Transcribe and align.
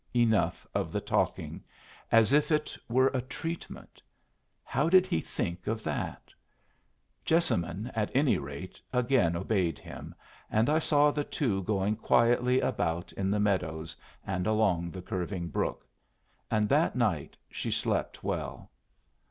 Enough 0.15 0.65
of 0.73 0.91
the 0.91 0.99
talking 0.99 1.63
as 2.11 2.33
if 2.33 2.51
it 2.51 2.75
were 2.89 3.09
a 3.09 3.21
treatment! 3.21 4.01
How 4.63 4.89
did 4.89 5.05
he 5.05 5.21
think 5.21 5.67
of 5.67 5.83
that? 5.83 6.33
Jessamine, 7.23 7.91
at 7.93 8.09
any 8.15 8.39
rate, 8.39 8.81
again 8.91 9.35
obeyed 9.35 9.77
him, 9.77 10.15
and 10.49 10.71
I 10.71 10.79
saw 10.79 11.11
the 11.11 11.23
two 11.23 11.61
going 11.65 11.95
quietly 11.97 12.59
about 12.61 13.11
in 13.13 13.29
the 13.29 13.39
meadows 13.39 13.95
and 14.25 14.47
along 14.47 14.89
the 14.89 15.03
curving 15.03 15.49
brook; 15.49 15.85
and 16.49 16.67
that 16.67 16.95
night 16.95 17.37
she 17.51 17.69
slept 17.69 18.23
well. 18.23 18.71